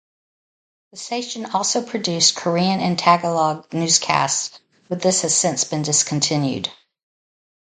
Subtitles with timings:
[0.93, 6.69] The station also produced Korean and Tagalog newscasts but this has since been discontinued.